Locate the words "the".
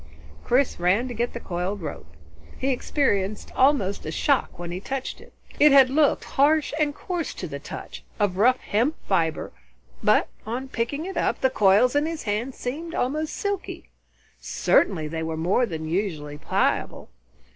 1.33-1.39, 7.47-7.59, 11.41-11.51